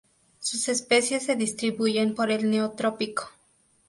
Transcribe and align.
Sus 0.39 0.67
especies 0.67 1.27
se 1.27 1.35
distribuyen 1.35 2.15
por 2.15 2.31
el 2.31 2.49
Neotrópico. 2.49 3.29